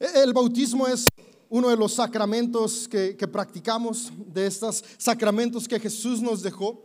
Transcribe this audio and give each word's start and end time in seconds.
El 0.00 0.32
bautismo 0.32 0.86
es 0.86 1.04
uno 1.50 1.68
de 1.68 1.76
los 1.76 1.92
sacramentos 1.92 2.88
que, 2.88 3.12
practicamos, 3.30 4.10
de 4.32 4.46
estos 4.46 4.82
sacramentos 4.96 5.68
que 5.68 5.78
Jesús 5.78 6.22
nos 6.22 6.42
dejó. 6.42 6.82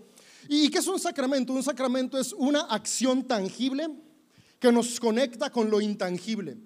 ¿Y 0.49 0.69
qué 0.69 0.79
es 0.79 0.87
un 0.87 0.99
sacramento? 0.99 1.53
Un 1.53 1.63
sacramento 1.63 2.19
es 2.19 2.33
una 2.33 2.63
acción 2.63 3.23
tangible 3.23 3.87
que 4.59 4.69
nos 4.69 4.99
conecta 4.99 5.49
con 5.49 5.69
lo 5.69 5.79
intangible. 5.79 6.57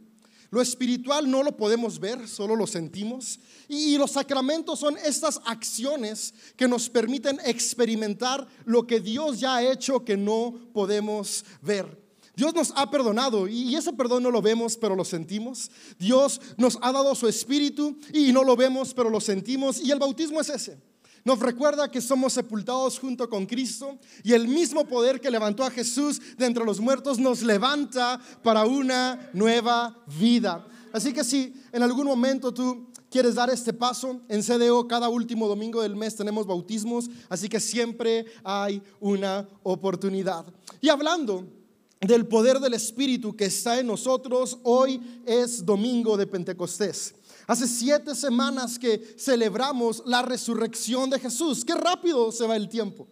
Lo 0.50 0.60
espiritual 0.60 1.30
no 1.30 1.44
lo 1.44 1.56
podemos 1.56 2.00
ver, 2.00 2.28
solo 2.28 2.56
lo 2.56 2.66
sentimos. 2.66 3.40
Y, 3.68 3.96
los 4.00 4.14
sacramentos 4.14 4.80
son 4.80 4.98
estas 4.98 5.40
acciones 5.46 6.34
que 6.56 6.68
nos 6.68 6.90
permiten 6.90 7.40
experimentar 7.46 8.48
lo 8.66 8.88
que 8.88 9.00
Dios 9.00 9.40
ya 9.40 9.58
ha 9.58 9.72
hecho 9.72 10.04
que 10.04 10.18
no 10.18 10.56
podemos 10.74 11.46
ver. 11.62 12.09
Dios 12.40 12.56
nos 12.56 12.72
ha 12.78 12.90
perdonado 12.90 13.50
y 13.50 13.76
ese 13.76 13.92
perdón 13.92 14.24
no 14.24 14.32
lo 14.32 14.42
vemos, 14.42 14.78
pero 14.78 14.96
lo 14.96 15.04
sentimos. 15.04 15.70
Dios 15.98 16.40
nos 16.56 16.80
ha 16.82 16.94
dado 16.94 17.14
su 17.14 17.28
espíritu 17.28 17.98
y 18.14 18.32
no 18.32 18.46
lo 18.46 18.56
vemos, 18.56 18.94
pero 18.94 19.10
lo 19.10 19.20
sentimos. 19.20 19.82
Y 19.82 19.92
el 19.92 20.00
bautismo 20.00 20.40
es 20.40 20.48
ese. 20.48 20.82
Nos 21.26 21.40
recuerda 21.40 21.92
que 21.92 22.00
somos 22.00 22.32
sepultados 22.32 22.98
junto 22.98 23.30
con 23.30 23.46
Cristo 23.46 24.00
y 24.24 24.32
el 24.32 24.48
mismo 24.48 24.86
poder 24.86 25.20
que 25.20 25.30
levantó 25.30 25.66
a 25.66 25.70
Jesús 25.70 26.22
de 26.38 26.46
entre 26.46 26.64
los 26.64 26.80
muertos 26.80 27.20
nos 27.20 27.42
levanta 27.42 28.22
para 28.42 28.66
una 28.66 29.30
nueva 29.34 30.02
vida. 30.18 30.66
Así 30.94 31.12
que 31.12 31.26
si 31.26 31.54
en 31.74 31.84
algún 31.84 32.06
momento 32.06 32.54
tú 32.54 32.88
quieres 33.12 33.36
dar 33.36 33.50
este 33.50 33.74
paso, 33.74 34.22
en 34.30 34.44
CDO 34.44 34.88
cada 34.88 35.10
último 35.10 35.50
domingo 35.50 35.82
del 35.82 35.98
mes 35.98 36.16
tenemos 36.16 36.48
bautismos, 36.48 37.10
así 37.28 37.50
que 37.50 37.60
siempre 37.60 38.28
hay 38.46 38.82
una 39.02 39.46
oportunidad. 39.62 40.46
Y 40.80 40.88
hablando 40.88 41.59
del 42.00 42.28
poder 42.28 42.60
del 42.60 42.74
Espíritu 42.74 43.36
que 43.36 43.46
está 43.46 43.80
en 43.80 43.88
nosotros, 43.88 44.58
hoy 44.64 45.02
es 45.26 45.66
domingo 45.66 46.16
de 46.16 46.28
Pentecostés. 46.28 47.14
Hace 47.46 47.68
siete 47.68 48.16
semanas 48.16 48.80
que 48.80 49.16
celebramos 49.18 50.04
la 50.06 50.22
resurrección 50.22 51.10
de 51.10 51.20
Jesús. 51.20 51.66
Qué 51.66 51.74
rápido 51.74 52.32
se 52.32 52.46
va 52.46 52.56
el 52.56 52.70
tiempo. 52.70 53.08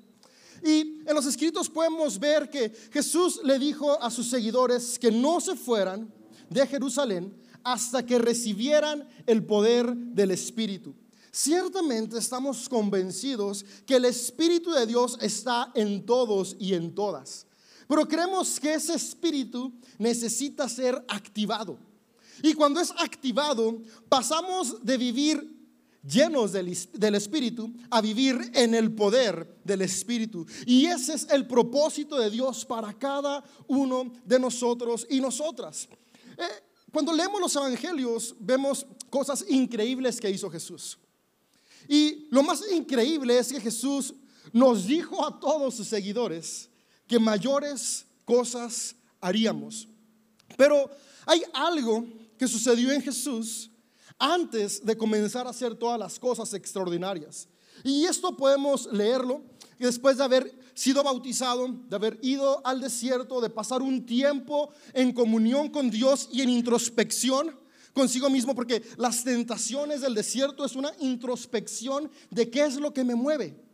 Y 0.63 1.01
en 1.05 1.13
los 1.13 1.25
escritos 1.25 1.69
podemos 1.69 2.17
ver 2.19 2.49
que 2.49 2.69
Jesús 2.91 3.41
le 3.43 3.59
dijo 3.59 4.01
a 4.01 4.09
sus 4.09 4.29
seguidores 4.29 4.97
que 4.97 5.11
no 5.11 5.41
se 5.41 5.55
fueran 5.55 6.11
de 6.49 6.65
Jerusalén 6.65 7.33
hasta 7.63 8.05
que 8.05 8.19
recibieran 8.19 9.07
el 9.25 9.45
poder 9.45 9.93
del 9.93 10.31
Espíritu. 10.31 10.95
Ciertamente 11.31 12.17
estamos 12.17 12.69
convencidos 12.69 13.65
que 13.85 13.97
el 13.97 14.05
Espíritu 14.05 14.71
de 14.71 14.87
Dios 14.87 15.17
está 15.21 15.71
en 15.75 16.05
todos 16.05 16.55
y 16.57 16.73
en 16.73 16.95
todas. 16.95 17.46
Pero 17.87 18.07
creemos 18.07 18.59
que 18.59 18.73
ese 18.73 18.93
espíritu 18.93 19.73
necesita 19.97 20.67
ser 20.67 20.95
activado. 21.07 21.79
Y 22.43 22.53
cuando 22.53 22.79
es 22.79 22.91
activado, 22.91 23.81
pasamos 24.09 24.83
de 24.83 24.97
vivir 24.97 25.57
llenos 26.03 26.53
del, 26.53 27.15
Espíritu 27.15 27.73
a 27.89 28.01
vivir 28.01 28.51
en 28.53 28.73
el 28.73 28.93
poder 28.93 29.59
del 29.63 29.81
Espíritu. 29.81 30.45
Y 30.65 30.85
ese 30.85 31.15
es 31.15 31.27
el 31.29 31.47
propósito 31.47 32.17
de 32.17 32.29
Dios 32.29 32.65
para 32.65 32.93
cada 32.93 33.43
uno 33.67 34.13
de 34.25 34.39
nosotros 34.39 35.05
y 35.09 35.19
nosotras. 35.19 35.89
Eh, 36.37 36.43
cuando 36.91 37.11
leemos 37.11 37.41
los 37.41 37.55
evangelios, 37.55 38.35
vemos 38.39 38.85
cosas 39.09 39.43
increíbles 39.49 40.19
que 40.19 40.29
hizo 40.29 40.49
Jesús. 40.49 40.97
Y 41.87 42.27
lo 42.31 42.43
más 42.43 42.63
increíble 42.71 43.37
es 43.37 43.51
que 43.51 43.61
Jesús 43.61 44.13
nos 44.53 44.85
dijo 44.85 45.25
a 45.25 45.39
todos 45.39 45.75
sus 45.75 45.87
seguidores 45.87 46.69
que 47.07 47.19
mayores 47.19 48.05
cosas 48.25 48.95
haríamos. 49.21 49.87
Pero 50.57 50.89
hay 51.25 51.43
algo 51.53 52.05
que 52.37 52.47
sucedió 52.47 52.91
en 52.91 53.01
Jesús 53.01 53.71
antes 54.19 54.85
de 54.85 54.97
comenzar 54.97 55.47
a 55.47 55.51
hacer 55.51 55.75
todas 55.75 55.99
las 55.99 56.19
cosas 56.19 56.53
extraordinarias. 56.53 57.47
Y 57.83 58.05
esto 58.05 58.35
podemos 58.35 58.91
leerlo 58.91 59.41
después 59.79 60.17
de 60.17 60.23
haber 60.23 60.59
sido 60.73 61.03
bautizado, 61.03 61.67
de 61.67 61.95
haber 61.95 62.19
ido 62.21 62.65
al 62.65 62.81
desierto, 62.81 63.41
de 63.41 63.49
pasar 63.49 63.81
un 63.81 64.05
tiempo 64.05 64.71
en 64.93 65.13
comunión 65.13 65.69
con 65.69 65.89
Dios 65.89 66.29
y 66.31 66.41
en 66.41 66.49
introspección 66.49 67.55
consigo 67.93 68.29
mismo, 68.29 68.53
porque 68.53 68.83
las 68.97 69.23
tentaciones 69.23 70.01
del 70.01 70.13
desierto 70.13 70.63
es 70.63 70.75
una 70.75 70.91
introspección 70.99 72.11
de 72.29 72.49
qué 72.49 72.63
es 72.65 72.75
lo 72.75 72.93
que 72.93 73.03
me 73.03 73.15
mueve. 73.15 73.66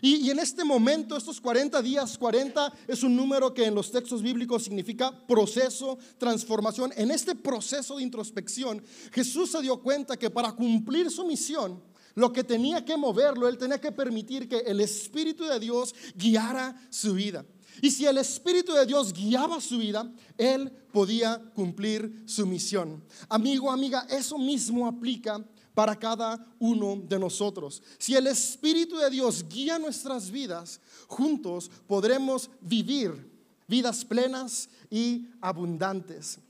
Y, 0.00 0.30
en 0.30 0.38
este 0.38 0.64
momento, 0.64 1.16
estos 1.16 1.40
40 1.40 1.82
días, 1.82 2.16
40 2.18 2.72
es 2.86 3.02
un 3.02 3.16
número 3.16 3.52
que 3.52 3.64
en 3.64 3.74
los 3.74 3.90
textos 3.90 4.22
bíblicos 4.22 4.64
significa 4.64 5.12
proceso, 5.26 5.98
transformación. 6.18 6.92
En 6.96 7.10
este 7.10 7.34
proceso 7.34 7.96
de 7.96 8.02
introspección, 8.02 8.82
Jesús 9.12 9.50
se 9.50 9.62
dio 9.62 9.80
cuenta 9.80 10.16
que 10.16 10.30
para 10.30 10.52
cumplir 10.52 11.10
su 11.10 11.24
misión, 11.24 11.82
lo 12.14 12.32
que 12.32 12.42
tenía 12.42 12.84
que 12.84 12.96
moverlo, 12.96 13.48
él 13.48 13.58
tenía 13.58 13.80
que 13.80 13.92
permitir 13.92 14.48
que 14.48 14.58
el 14.58 14.80
Espíritu 14.80 15.44
de 15.44 15.60
Dios 15.60 15.94
guiara 16.16 16.74
su 16.90 17.14
vida. 17.14 17.44
Y 17.80 17.90
si 17.90 18.06
el 18.06 18.18
Espíritu 18.18 18.72
de 18.72 18.86
Dios 18.86 19.12
guiaba 19.12 19.60
su 19.60 19.78
vida, 19.78 20.10
él 20.36 20.70
podía 20.92 21.38
cumplir 21.54 22.24
su 22.26 22.46
misión. 22.46 23.04
Amigo, 23.28 23.70
amiga, 23.70 24.06
eso 24.10 24.36
mismo 24.36 24.86
aplica 24.86 25.44
para 25.78 25.96
cada 25.96 26.44
uno 26.58 27.00
de 27.06 27.20
nosotros. 27.20 27.80
Si 28.00 28.16
el 28.16 28.26
Espíritu 28.26 28.96
de 28.96 29.10
Dios 29.10 29.44
guía 29.48 29.78
nuestras 29.78 30.28
vidas, 30.28 30.80
juntos 31.06 31.70
podremos 31.86 32.50
vivir 32.60 33.30
vidas 33.68 34.04
plenas 34.04 34.68
y 34.90 35.28
abundantes. 35.40 36.40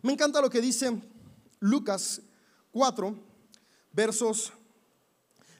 Me 0.00 0.14
encanta 0.14 0.40
lo 0.40 0.48
que 0.48 0.62
dice 0.62 0.98
Lucas 1.60 2.22
4, 2.72 3.14
versos 3.92 4.50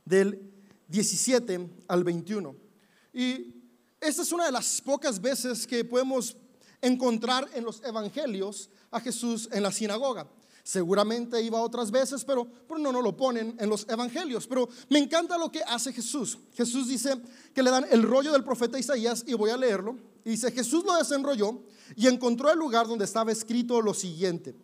del 0.02 0.50
17 0.88 1.68
al 1.88 2.04
21. 2.04 2.56
Y 3.12 3.54
esta 4.00 4.22
es 4.22 4.32
una 4.32 4.46
de 4.46 4.52
las 4.52 4.80
pocas 4.80 5.20
veces 5.20 5.66
que 5.66 5.84
podemos 5.84 6.34
encontrar 6.80 7.50
en 7.52 7.64
los 7.64 7.84
evangelios 7.84 8.70
a 8.90 8.98
Jesús 8.98 9.46
en 9.52 9.62
la 9.62 9.72
sinagoga. 9.72 10.26
Seguramente 10.68 11.40
iba 11.40 11.62
otras 11.62 11.90
veces, 11.90 12.26
pero, 12.26 12.46
no, 12.68 12.92
no 12.92 13.00
lo 13.00 13.16
ponen 13.16 13.56
en 13.58 13.70
los 13.70 13.88
evangelios. 13.88 14.46
Pero 14.46 14.68
me 14.90 14.98
encanta 14.98 15.38
lo 15.38 15.50
que 15.50 15.62
hace 15.62 15.94
Jesús. 15.94 16.36
Jesús 16.52 16.88
dice 16.88 17.18
que 17.54 17.62
le 17.62 17.70
dan 17.70 17.86
el 17.90 18.02
rollo 18.02 18.32
del 18.32 18.44
profeta 18.44 18.78
Isaías 18.78 19.24
y 19.26 19.32
voy 19.32 19.48
a 19.48 19.56
leerlo. 19.56 19.96
Dice, 20.22 20.52
Jesús 20.52 20.84
lo 20.84 20.94
desenrolló 20.94 21.62
y 21.96 22.06
encontró 22.06 22.52
el 22.52 22.58
lugar 22.58 22.86
donde 22.86 23.06
estaba 23.06 23.32
escrito 23.32 23.80
lo 23.80 23.94
siguiente. 23.94 24.54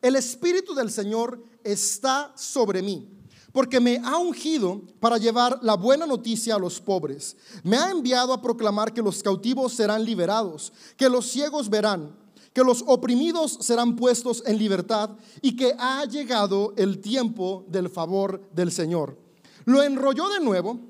El 0.00 0.16
Espíritu 0.16 0.74
del 0.74 0.90
Señor 0.90 1.40
está 1.62 2.32
sobre 2.34 2.82
mí, 2.82 3.08
porque 3.52 3.78
me 3.78 3.98
ha 4.02 4.16
ungido 4.16 4.82
para 4.98 5.16
llevar 5.16 5.60
la 5.62 5.76
buena 5.76 6.06
noticia 6.06 6.56
a 6.56 6.58
los 6.58 6.80
pobres. 6.80 7.36
Me 7.62 7.76
ha 7.76 7.88
enviado 7.92 8.32
a 8.32 8.42
proclamar 8.42 8.92
que 8.92 9.00
los 9.00 9.22
cautivos 9.22 9.74
serán 9.74 10.04
liberados, 10.04 10.72
que 10.96 11.08
los 11.08 11.28
ciegos 11.28 11.70
verán 11.70 12.20
que 12.52 12.62
los 12.62 12.84
oprimidos 12.86 13.58
serán 13.60 13.96
puestos 13.96 14.42
en 14.46 14.58
libertad 14.58 15.10
y 15.40 15.56
que 15.56 15.74
ha 15.78 16.04
llegado 16.04 16.74
el 16.76 17.00
tiempo 17.00 17.64
del 17.68 17.88
favor 17.88 18.48
del 18.52 18.70
Señor. 18.70 19.16
Lo 19.64 19.82
enrolló 19.82 20.28
de 20.28 20.40
nuevo, 20.40 20.80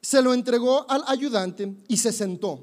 se 0.00 0.22
lo 0.22 0.34
entregó 0.34 0.88
al 0.90 1.02
ayudante 1.06 1.74
y 1.88 1.96
se 1.96 2.12
sentó. 2.12 2.60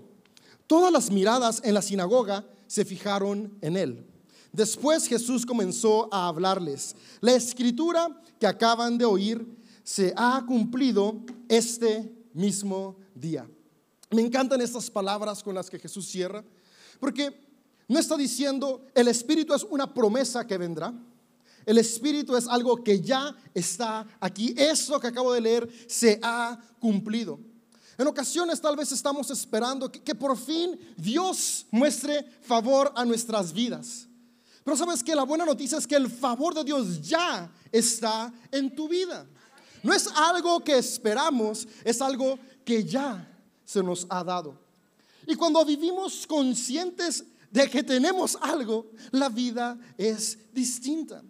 Todas 0.67 0.91
las 0.91 1.09
miradas 1.11 1.61
en 1.63 1.73
la 1.73 1.81
sinagoga 1.81 2.45
se 2.67 2.85
fijaron 2.85 3.57
en 3.61 3.75
él. 3.75 4.05
Después 4.51 5.07
Jesús 5.07 5.45
comenzó 5.45 6.07
a 6.13 6.27
hablarles. 6.27 6.95
La 7.21 7.33
escritura 7.33 8.21
que 8.39 8.47
acaban 8.47 8.97
de 8.97 9.05
oír 9.05 9.45
se 9.83 10.13
ha 10.15 10.43
cumplido 10.47 11.17
este 11.47 12.13
mismo 12.33 12.97
día. 13.15 13.49
Me 14.11 14.21
encantan 14.21 14.61
estas 14.61 14.89
palabras 14.89 15.43
con 15.43 15.55
las 15.55 15.69
que 15.69 15.79
Jesús 15.79 16.07
cierra, 16.07 16.43
porque 16.99 17.48
no 17.89 17.99
está 17.99 18.15
diciendo 18.15 18.85
el 18.93 19.07
Espíritu 19.07 19.53
es 19.53 19.63
una 19.63 19.91
promesa 19.91 20.45
que 20.45 20.59
vendrá. 20.59 20.93
El 21.65 21.79
Espíritu 21.79 22.37
es 22.37 22.47
algo 22.47 22.83
que 22.83 23.01
ya 23.01 23.35
está 23.53 24.05
aquí. 24.19 24.53
Eso 24.55 24.99
que 24.99 25.07
acabo 25.07 25.33
de 25.33 25.41
leer 25.41 25.69
se 25.87 26.19
ha 26.21 26.57
cumplido. 26.79 27.39
En 27.97 28.05
ocasiones 28.05 28.61
tal 28.61 28.75
vez 28.75 28.91
estamos 28.91 29.31
esperando 29.31 29.91
que, 29.91 30.13
por 30.13 30.37
fin 30.37 30.79
Dios 30.97 31.65
muestre 31.71 32.23
favor 32.43 32.93
a 32.95 33.03
nuestras 33.03 33.51
vidas. 33.51 34.07
Pero 34.63 34.77
sabes 34.77 35.03
que 35.03 35.15
la 35.15 35.23
buena 35.23 35.43
noticia 35.43 35.79
es 35.79 35.87
que 35.87 35.95
el 35.95 36.11
favor 36.11 36.53
de 36.53 36.63
Dios 36.63 37.01
ya 37.01 37.51
está 37.71 38.31
en 38.51 38.73
tu 38.75 38.87
vida. 38.87 39.25
No 39.81 39.93
es 39.93 40.07
algo 40.15 40.63
que 40.63 40.77
esperamos, 40.77 41.67
es 41.83 42.01
algo 42.01 42.37
que 42.63 42.83
ya 42.83 43.27
se 43.65 43.81
nos 43.81 44.05
ha 44.09 44.23
dado. 44.23 44.55
Y 45.25 45.33
cuando 45.33 45.65
vivimos 45.65 46.27
conscientes 46.27 47.23
de 47.51 47.69
que 47.69 47.83
tenemos 47.83 48.37
algo, 48.41 48.91
la 49.11 49.29
vida 49.29 49.77
es 49.97 50.37
distinta. 50.53 51.23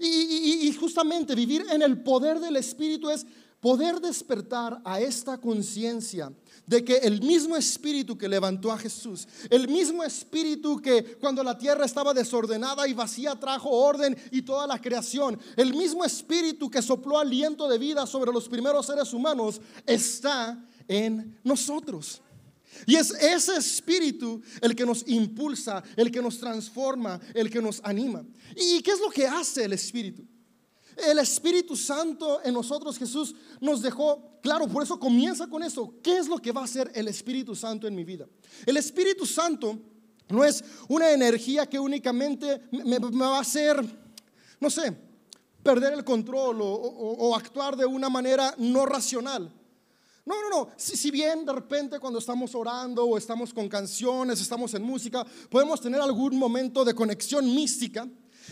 Y, 0.00 0.72
justamente 0.78 1.34
vivir 1.34 1.64
en 1.70 1.82
el 1.82 2.02
poder 2.02 2.38
del 2.38 2.56
Espíritu 2.56 3.10
es 3.10 3.26
poder 3.60 4.00
despertar 4.00 4.80
a 4.84 5.00
esta 5.00 5.38
conciencia 5.38 6.32
de 6.66 6.84
que 6.84 6.98
el 6.98 7.20
mismo 7.22 7.56
espíritu 7.56 8.16
que 8.16 8.28
levantó 8.28 8.70
a 8.70 8.78
Jesús, 8.78 9.26
el 9.48 9.66
mismo 9.66 10.04
espíritu 10.04 10.80
que 10.80 11.16
cuando 11.16 11.42
la 11.42 11.56
tierra 11.56 11.84
estaba 11.84 12.12
desordenada 12.14 12.86
y 12.86 12.92
vacía 12.92 13.34
trajo 13.34 13.70
orden 13.70 14.16
y 14.30 14.42
toda 14.42 14.66
la 14.66 14.80
creación, 14.80 15.40
el 15.56 15.74
mismo 15.74 16.04
espíritu 16.04 16.70
que 16.70 16.82
sopló 16.82 17.18
aliento 17.18 17.66
de 17.68 17.78
vida 17.78 18.06
sobre 18.06 18.32
los 18.32 18.48
primeros 18.48 18.86
seres 18.86 19.12
humanos, 19.12 19.60
está 19.86 20.62
en 20.86 21.38
nosotros. 21.42 22.20
Y 22.86 22.96
es 22.96 23.10
ese 23.10 23.56
espíritu 23.56 24.40
el 24.60 24.74
que 24.74 24.86
nos 24.86 25.06
impulsa, 25.08 25.82
el 25.96 26.10
que 26.10 26.22
nos 26.22 26.38
transforma, 26.38 27.20
el 27.34 27.50
que 27.50 27.60
nos 27.60 27.80
anima. 27.82 28.24
¿Y 28.56 28.80
qué 28.82 28.92
es 28.92 29.00
lo 29.00 29.10
que 29.10 29.26
hace 29.26 29.64
el 29.64 29.72
espíritu? 29.72 30.24
El 30.98 31.20
Espíritu 31.20 31.76
Santo 31.76 32.40
en 32.42 32.54
nosotros, 32.54 32.98
Jesús 32.98 33.34
nos 33.60 33.82
dejó, 33.82 34.40
claro, 34.42 34.66
por 34.66 34.82
eso 34.82 34.98
comienza 34.98 35.46
con 35.46 35.62
eso. 35.62 35.94
¿Qué 36.02 36.18
es 36.18 36.26
lo 36.26 36.38
que 36.38 36.50
va 36.50 36.62
a 36.62 36.64
hacer 36.64 36.90
el 36.94 37.06
Espíritu 37.06 37.54
Santo 37.54 37.86
en 37.86 37.94
mi 37.94 38.04
vida? 38.04 38.26
El 38.66 38.76
Espíritu 38.76 39.24
Santo 39.24 39.78
no 40.28 40.44
es 40.44 40.64
una 40.88 41.10
energía 41.12 41.66
que 41.66 41.78
únicamente 41.78 42.62
me, 42.72 42.98
va 42.98 43.38
a 43.38 43.40
hacer, 43.40 43.80
no 44.58 44.70
sé, 44.70 44.92
perder 45.62 45.92
el 45.92 46.04
control 46.04 46.58
o, 46.60 47.34
actuar 47.36 47.76
de 47.76 47.86
una 47.86 48.08
manera 48.08 48.54
no 48.58 48.84
racional. 48.84 49.52
No, 50.28 50.42
no, 50.42 50.50
no. 50.50 50.68
Si, 50.76 50.94
si, 50.94 51.10
bien 51.10 51.46
de 51.46 51.54
repente 51.54 51.98
cuando 51.98 52.18
estamos 52.18 52.54
orando 52.54 53.02
o 53.02 53.16
estamos 53.16 53.54
con 53.54 53.66
canciones, 53.66 54.38
estamos 54.42 54.74
en 54.74 54.82
música, 54.82 55.26
podemos 55.48 55.80
tener 55.80 56.02
algún 56.02 56.36
momento 56.36 56.84
de 56.84 56.94
conexión 56.94 57.46
mística, 57.46 58.06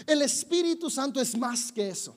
el 0.06 0.22
Espíritu 0.22 0.88
Santo 0.88 1.20
es 1.20 1.36
más 1.36 1.70
que 1.70 1.90
eso. 1.90 2.16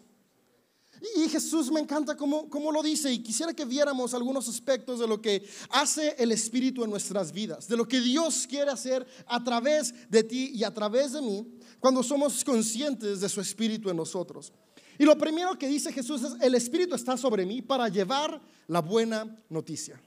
Y 1.17 1.27
Jesús 1.27 1.69
me 1.71 1.81
encanta 1.81 2.15
como, 2.15 2.49
como 2.49 2.71
lo 2.71 2.81
dice 2.81 3.11
y 3.11 3.21
quisiera 3.21 3.53
que 3.53 3.65
viéramos 3.65 4.13
algunos 4.13 4.47
aspectos 4.47 4.97
de 4.99 5.07
lo 5.07 5.21
que 5.21 5.45
hace 5.71 6.15
el 6.17 6.31
Espíritu 6.31 6.85
en 6.85 6.89
nuestras 6.89 7.33
vidas, 7.33 7.67
de 7.67 7.75
lo 7.75 7.85
que 7.85 7.99
Dios 7.99 8.47
quiere 8.47 8.71
hacer 8.71 9.05
a 9.27 9.43
través 9.43 9.93
de 10.09 10.23
ti 10.23 10.51
y 10.53 10.63
a 10.63 10.73
través 10.73 11.11
de 11.11 11.21
mí 11.21 11.45
cuando 11.81 12.01
somos 12.01 12.45
conscientes 12.45 13.19
de 13.19 13.27
su 13.27 13.41
Espíritu 13.41 13.89
en 13.89 13.97
nosotros. 13.97 14.53
Y 14.99 15.05
lo 15.05 15.17
primero 15.17 15.57
que 15.57 15.69
dice 15.69 15.93
Jesús 15.93 16.21
es, 16.23 16.33
el 16.41 16.53
Espíritu 16.55 16.93
está 16.93 17.15
sobre 17.15 17.45
mí 17.45 17.61
para 17.61 17.87
llevar 17.87 18.41
la 18.67 18.81
buena 18.81 19.41
noticia. 19.49 19.99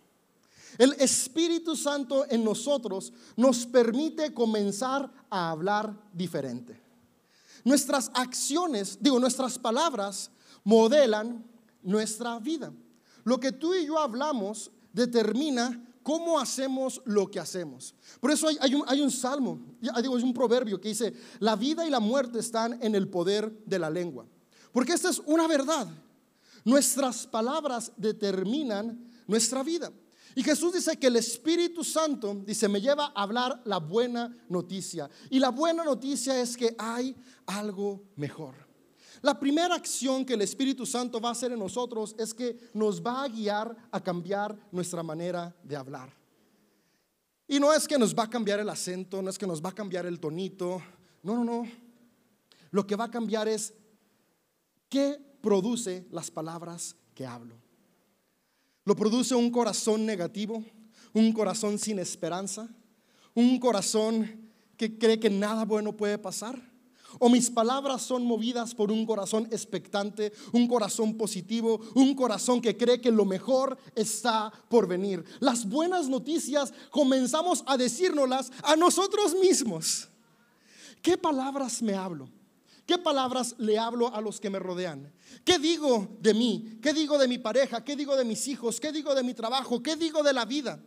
El 0.76 0.92
Espíritu 0.98 1.74
Santo 1.76 2.26
en 2.28 2.44
nosotros 2.44 3.10
nos 3.34 3.64
permite 3.64 4.34
comenzar 4.34 5.10
a 5.30 5.50
hablar 5.50 5.98
diferente. 6.12 6.78
Nuestras 7.64 8.10
acciones, 8.12 8.98
digo, 9.00 9.18
nuestras 9.18 9.58
palabras 9.58 10.30
modelan 10.62 11.42
nuestra 11.82 12.38
vida. 12.38 12.70
Lo 13.24 13.40
que 13.40 13.52
tú 13.52 13.74
y 13.74 13.86
yo 13.86 13.98
hablamos 13.98 14.70
determina 14.92 15.82
cómo 16.02 16.38
hacemos 16.38 17.00
lo 17.06 17.30
que 17.30 17.40
hacemos. 17.40 17.94
Por 18.20 18.30
eso 18.30 18.46
hay, 18.60 18.74
un, 18.74 18.84
hay 18.86 19.00
un, 19.00 19.10
salmo, 19.10 19.58
digo, 19.80 20.18
es 20.18 20.24
un 20.24 20.34
proverbio 20.34 20.78
que 20.78 20.88
dice, 20.88 21.14
la 21.38 21.56
vida 21.56 21.86
y 21.86 21.90
la 21.90 22.00
muerte 22.00 22.40
están 22.40 22.78
en 22.82 22.94
el 22.94 23.08
poder 23.08 23.50
de 23.64 23.78
la 23.78 23.88
lengua. 23.88 24.26
Porque 24.72 24.92
esta 24.92 25.10
es 25.10 25.20
una 25.26 25.46
verdad. 25.46 25.86
Nuestras 26.64 27.26
palabras 27.26 27.92
determinan 27.96 29.10
nuestra 29.26 29.62
vida. 29.62 29.92
Y 30.34 30.42
Jesús 30.42 30.72
dice 30.72 30.96
que 30.96 31.08
el 31.08 31.16
Espíritu 31.16 31.84
Santo, 31.84 32.34
dice, 32.46 32.68
me 32.68 32.80
lleva 32.80 33.12
a 33.14 33.22
hablar 33.22 33.60
la 33.64 33.78
buena 33.78 34.34
noticia. 34.48 35.10
Y 35.28 35.38
la 35.38 35.50
buena 35.50 35.84
noticia 35.84 36.40
es 36.40 36.56
que 36.56 36.74
hay 36.78 37.14
algo 37.46 38.02
mejor. 38.16 38.54
La 39.20 39.38
primera 39.38 39.74
acción 39.74 40.24
que 40.24 40.34
el 40.34 40.42
Espíritu 40.42 40.86
Santo 40.86 41.20
va 41.20 41.28
a 41.28 41.32
hacer 41.32 41.52
en 41.52 41.58
nosotros 41.58 42.14
es 42.18 42.32
que 42.32 42.70
nos 42.72 43.00
va 43.00 43.22
a 43.22 43.28
guiar 43.28 43.76
a 43.90 44.02
cambiar 44.02 44.58
nuestra 44.72 45.02
manera 45.02 45.54
de 45.62 45.76
hablar. 45.76 46.16
Y 47.46 47.60
no 47.60 47.72
es 47.72 47.86
que 47.86 47.98
nos 47.98 48.14
va 48.14 48.24
a 48.24 48.30
cambiar 48.30 48.58
el 48.58 48.68
acento, 48.68 49.20
no 49.20 49.28
es 49.28 49.38
que 49.38 49.46
nos 49.46 49.62
va 49.62 49.68
a 49.68 49.74
cambiar 49.74 50.06
el 50.06 50.18
tonito, 50.18 50.82
no, 51.22 51.36
no, 51.36 51.44
no. 51.44 51.70
Lo 52.70 52.86
que 52.86 52.96
va 52.96 53.04
a 53.04 53.10
cambiar 53.10 53.46
es 53.46 53.74
qué 54.92 55.18
produce 55.40 56.06
las 56.10 56.30
palabras 56.30 56.94
que 57.14 57.24
hablo. 57.24 57.56
Lo 58.84 58.94
produce 58.94 59.34
un 59.34 59.50
corazón 59.50 60.04
negativo, 60.04 60.62
un 61.14 61.32
corazón 61.32 61.78
sin 61.78 61.98
esperanza, 61.98 62.68
un 63.34 63.58
corazón 63.58 64.50
que 64.76 64.98
cree 64.98 65.18
que 65.18 65.30
nada 65.30 65.64
bueno 65.64 65.96
puede 65.96 66.18
pasar 66.18 66.60
o 67.18 67.28
mis 67.28 67.50
palabras 67.50 68.02
son 68.02 68.24
movidas 68.24 68.74
por 68.74 68.90
un 68.90 69.04
corazón 69.06 69.46
expectante, 69.50 70.32
un 70.52 70.66
corazón 70.66 71.16
positivo, 71.16 71.80
un 71.94 72.14
corazón 72.14 72.60
que 72.60 72.76
cree 72.76 73.00
que 73.00 73.10
lo 73.10 73.24
mejor 73.24 73.78
está 73.94 74.52
por 74.68 74.86
venir. 74.86 75.24
Las 75.40 75.68
buenas 75.68 76.08
noticias 76.08 76.72
comenzamos 76.90 77.64
a 77.66 77.76
decírnoslas 77.76 78.50
a 78.62 78.76
nosotros 78.76 79.34
mismos. 79.34 80.08
¿Qué 81.02 81.18
palabras 81.18 81.82
me 81.82 81.94
hablo? 81.94 82.28
¿Qué 82.92 82.98
palabras 82.98 83.54
le 83.56 83.78
hablo 83.78 84.14
a 84.14 84.20
los 84.20 84.38
que 84.38 84.50
me 84.50 84.58
rodean? 84.58 85.10
¿Qué 85.46 85.58
digo 85.58 86.14
de 86.20 86.34
mí? 86.34 86.78
¿Qué 86.82 86.92
digo 86.92 87.16
de 87.16 87.26
mi 87.26 87.38
pareja? 87.38 87.82
¿Qué 87.82 87.96
digo 87.96 88.14
de 88.16 88.24
mis 88.26 88.46
hijos? 88.48 88.78
¿Qué 88.78 88.92
digo 88.92 89.14
de 89.14 89.22
mi 89.22 89.32
trabajo? 89.32 89.82
¿Qué 89.82 89.96
digo 89.96 90.22
de 90.22 90.34
la 90.34 90.44
vida? 90.44 90.78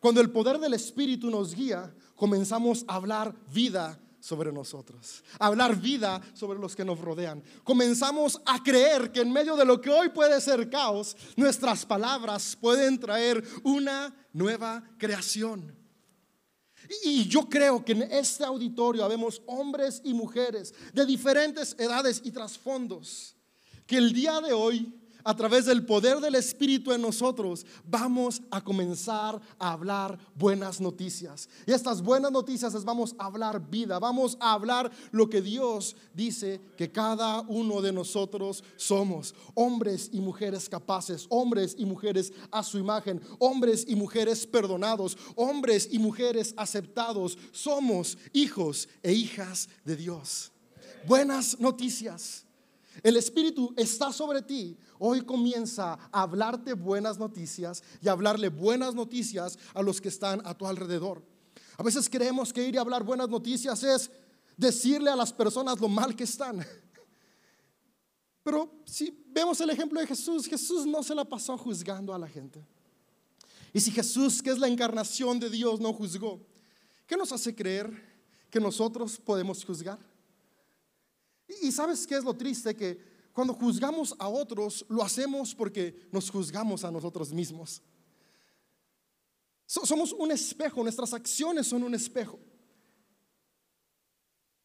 Cuando 0.00 0.20
el 0.20 0.28
poder 0.30 0.58
del 0.58 0.74
Espíritu 0.74 1.30
nos 1.30 1.54
guía, 1.54 1.94
comenzamos 2.14 2.84
a 2.86 2.96
hablar 2.96 3.34
vida 3.50 3.98
sobre 4.20 4.52
nosotros, 4.52 5.24
hablar 5.38 5.76
vida 5.76 6.20
sobre 6.34 6.58
los 6.58 6.76
que 6.76 6.84
nos 6.84 7.00
rodean. 7.00 7.42
Comenzamos 7.64 8.38
a 8.44 8.62
creer 8.62 9.10
que 9.10 9.22
en 9.22 9.32
medio 9.32 9.56
de 9.56 9.64
lo 9.64 9.80
que 9.80 9.88
hoy 9.88 10.10
puede 10.10 10.38
ser 10.42 10.68
caos, 10.68 11.16
nuestras 11.36 11.86
palabras 11.86 12.54
pueden 12.54 13.00
traer 13.00 13.42
una 13.62 14.14
nueva 14.34 14.84
creación. 14.98 15.77
Y 17.04 17.26
yo 17.28 17.48
creo 17.48 17.84
que 17.84 17.92
en 17.92 18.02
este 18.02 18.44
auditorio 18.44 19.04
habemos 19.04 19.42
hombres 19.46 20.00
y 20.04 20.14
mujeres 20.14 20.74
de 20.92 21.04
diferentes 21.04 21.76
edades 21.78 22.20
y 22.24 22.30
trasfondos 22.30 23.34
que 23.86 23.96
el 23.96 24.12
día 24.12 24.40
de 24.40 24.52
hoy 24.52 24.92
a 25.28 25.36
través 25.36 25.66
del 25.66 25.84
poder 25.84 26.20
del 26.20 26.36
Espíritu 26.36 26.90
en 26.90 27.02
nosotros, 27.02 27.66
vamos 27.84 28.40
a 28.50 28.64
comenzar 28.64 29.38
a 29.58 29.72
hablar 29.72 30.18
buenas 30.34 30.80
noticias. 30.80 31.50
Y 31.66 31.72
estas 31.72 32.00
buenas 32.00 32.32
noticias 32.32 32.72
es 32.72 32.82
vamos 32.82 33.14
a 33.18 33.26
hablar 33.26 33.68
vida, 33.68 33.98
vamos 33.98 34.38
a 34.40 34.54
hablar 34.54 34.90
lo 35.10 35.28
que 35.28 35.42
Dios 35.42 35.96
dice 36.14 36.62
que 36.78 36.90
cada 36.90 37.42
uno 37.42 37.82
de 37.82 37.92
nosotros 37.92 38.64
somos. 38.76 39.34
Hombres 39.52 40.08
y 40.14 40.22
mujeres 40.22 40.66
capaces, 40.66 41.26
hombres 41.28 41.74
y 41.76 41.84
mujeres 41.84 42.32
a 42.50 42.62
su 42.62 42.78
imagen, 42.78 43.20
hombres 43.38 43.84
y 43.86 43.96
mujeres 43.96 44.46
perdonados, 44.46 45.18
hombres 45.34 45.90
y 45.92 45.98
mujeres 45.98 46.54
aceptados. 46.56 47.36
Somos 47.52 48.16
hijos 48.32 48.88
e 49.02 49.12
hijas 49.12 49.68
de 49.84 49.94
Dios. 49.94 50.52
Buenas 51.06 51.60
noticias. 51.60 52.47
El 53.02 53.16
Espíritu 53.16 53.72
está 53.76 54.12
sobre 54.12 54.42
ti. 54.42 54.76
Hoy 54.98 55.22
comienza 55.22 55.98
a 56.10 56.22
hablarte 56.22 56.72
buenas 56.72 57.18
noticias 57.18 57.82
y 58.00 58.08
a 58.08 58.12
hablarle 58.12 58.48
buenas 58.48 58.94
noticias 58.94 59.58
a 59.74 59.82
los 59.82 60.00
que 60.00 60.08
están 60.08 60.42
a 60.44 60.56
tu 60.56 60.66
alrededor. 60.66 61.22
A 61.76 61.82
veces 61.82 62.08
creemos 62.10 62.52
que 62.52 62.66
ir 62.66 62.76
a 62.78 62.80
hablar 62.80 63.04
buenas 63.04 63.28
noticias 63.28 63.82
es 63.84 64.10
decirle 64.56 65.10
a 65.10 65.16
las 65.16 65.32
personas 65.32 65.80
lo 65.80 65.88
mal 65.88 66.16
que 66.16 66.24
están. 66.24 66.64
Pero 68.42 68.82
si 68.84 69.24
vemos 69.28 69.60
el 69.60 69.70
ejemplo 69.70 70.00
de 70.00 70.06
Jesús, 70.06 70.46
Jesús 70.46 70.86
no 70.86 71.02
se 71.02 71.14
la 71.14 71.24
pasó 71.24 71.56
juzgando 71.56 72.12
a 72.12 72.18
la 72.18 72.28
gente. 72.28 72.66
Y 73.72 73.80
si 73.80 73.90
Jesús, 73.90 74.42
que 74.42 74.50
es 74.50 74.58
la 74.58 74.66
encarnación 74.66 75.38
de 75.38 75.50
Dios, 75.50 75.78
no 75.78 75.92
juzgó, 75.92 76.40
¿qué 77.06 77.16
nos 77.16 77.30
hace 77.30 77.54
creer 77.54 77.92
que 78.50 78.58
nosotros 78.58 79.18
podemos 79.18 79.64
juzgar? 79.64 79.98
Y 81.62 81.72
sabes 81.72 82.06
qué 82.06 82.16
es 82.16 82.24
lo 82.24 82.34
triste 82.34 82.76
que 82.76 83.00
cuando 83.32 83.54
juzgamos 83.54 84.14
a 84.18 84.28
otros, 84.28 84.84
lo 84.88 85.02
hacemos 85.02 85.54
porque 85.54 86.08
nos 86.12 86.28
juzgamos 86.30 86.84
a 86.84 86.90
nosotros 86.90 87.32
mismos. 87.32 87.80
Somos 89.66 90.12
un 90.12 90.30
espejo, 90.32 90.82
nuestras 90.82 91.12
acciones 91.12 91.66
son 91.66 91.82
un 91.82 91.94
espejo. 91.94 92.38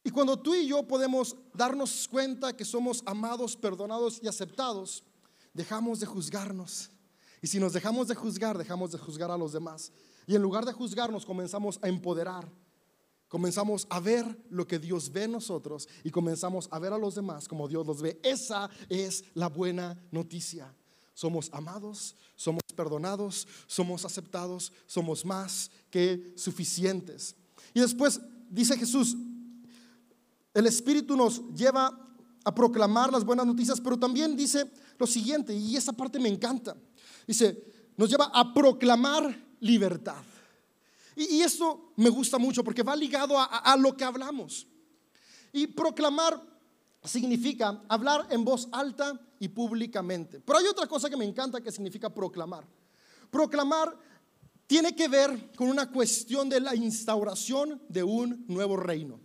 Y 0.02 0.10
cuando 0.10 0.38
tú 0.38 0.54
y 0.54 0.66
yo 0.66 0.86
podemos 0.86 1.36
darnos 1.54 2.08
cuenta 2.08 2.54
que 2.54 2.64
somos 2.64 3.02
amados, 3.06 3.56
perdonados 3.56 4.20
y 4.22 4.28
aceptados, 4.28 5.02
dejamos 5.52 6.00
de 6.00 6.06
juzgarnos. 6.06 6.90
Y 7.40 7.46
si 7.46 7.60
nos 7.60 7.72
dejamos 7.72 8.08
de 8.08 8.14
juzgar, 8.14 8.58
dejamos 8.58 8.92
de 8.92 8.98
juzgar 8.98 9.30
a 9.30 9.38
los 9.38 9.52
demás. 9.52 9.92
Y 10.26 10.34
en 10.34 10.42
lugar 10.42 10.64
de 10.64 10.72
juzgarnos, 10.72 11.24
comenzamos 11.24 11.78
a 11.82 11.88
empoderar 11.88 12.50
comenzamos 13.28 13.86
a 13.90 14.00
ver 14.00 14.24
lo 14.50 14.66
que 14.66 14.78
Dios 14.78 15.10
ve 15.12 15.24
en 15.24 15.32
nosotros 15.32 15.88
y 16.02 16.10
comenzamos 16.10 16.68
a 16.70 16.78
ver 16.78 16.92
a 16.92 16.98
los 16.98 17.14
demás 17.14 17.48
como 17.48 17.68
Dios 17.68 17.86
los 17.86 18.00
ve. 18.00 18.20
Esa 18.22 18.70
es 18.88 19.24
la 19.34 19.48
buena 19.48 20.00
noticia. 20.10 20.72
Somos 21.14 21.48
amados, 21.52 22.16
somos 22.34 22.62
perdonados, 22.74 23.46
somos 23.66 24.04
aceptados, 24.04 24.72
somos 24.86 25.24
más 25.24 25.70
que 25.90 26.32
suficientes. 26.36 27.36
Y 27.72 27.80
después 27.80 28.20
dice 28.50 28.76
Jesús, 28.76 29.16
el 30.52 30.66
Espíritu 30.66 31.16
nos 31.16 31.42
lleva 31.54 31.90
a 32.44 32.54
proclamar 32.54 33.12
las 33.12 33.24
buenas 33.24 33.46
noticias, 33.46 33.80
pero 33.80 33.98
también 33.98 34.36
dice 34.36 34.70
lo 34.98 35.06
siguiente, 35.06 35.54
y 35.54 35.76
esa 35.76 35.92
parte 35.92 36.18
me 36.18 36.28
encanta. 36.28 36.76
Dice, 37.26 37.64
nos 37.96 38.10
lleva 38.10 38.30
a 38.32 38.52
proclamar 38.52 39.36
libertad. 39.60 40.22
Y, 41.16 41.40
esto 41.42 41.92
me 41.96 42.10
gusta 42.10 42.38
mucho 42.38 42.64
porque 42.64 42.82
va 42.82 42.96
ligado 42.96 43.36
a 43.38 43.76
lo 43.76 43.96
que 43.96 44.04
hablamos. 44.04 44.66
Y 45.52 45.68
proclamar 45.68 46.40
significa 47.04 47.82
hablar 47.88 48.26
en 48.30 48.44
voz 48.44 48.68
alta 48.72 49.20
y 49.38 49.48
públicamente. 49.48 50.40
Pero 50.40 50.58
hay 50.58 50.66
otra 50.66 50.86
cosa 50.86 51.10
que 51.10 51.16
me 51.16 51.24
encanta 51.24 51.60
que 51.60 51.70
significa 51.70 52.12
proclamar. 52.12 52.66
Proclamar 53.30 53.96
tiene 54.66 54.94
que 54.96 55.08
ver 55.08 55.52
con 55.54 55.68
una 55.68 55.90
cuestión 55.90 56.48
de 56.48 56.60
la 56.60 56.74
instauración 56.74 57.82
de 57.88 58.02
un 58.02 58.44
nuevo 58.48 58.76
reino. 58.76 59.20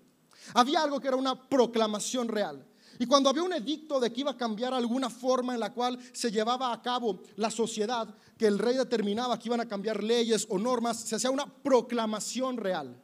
Había 0.53 0.81
algo 0.81 0.99
que 0.99 1.07
era 1.07 1.17
una 1.17 1.47
proclamación 1.47 2.27
real. 2.27 2.65
Y 3.01 3.05
cuando 3.05 3.29
había 3.29 3.43
un 3.43 3.53
edicto 3.53 3.97
de 3.97 4.11
que 4.11 4.19
iba 4.19 4.31
a 4.31 4.37
cambiar 4.37 4.73
alguna 4.73 5.09
forma 5.09 5.53
en 5.53 5.61
la 5.61 5.73
cual 5.73 5.97
se 6.11 6.29
llevaba 6.29 6.73
a 6.73 6.81
cabo 6.81 7.21
la 7.37 7.49
sociedad, 7.49 8.13
que 8.37 8.45
el 8.45 8.59
rey 8.59 8.75
determinaba 8.75 9.39
que 9.39 9.47
iban 9.47 9.61
a 9.61 9.67
cambiar 9.67 10.03
leyes 10.03 10.45
o 10.49 10.59
normas, 10.59 10.99
se 10.99 11.15
hacía 11.15 11.31
una 11.31 11.45
proclamación 11.45 12.57
real. 12.57 13.01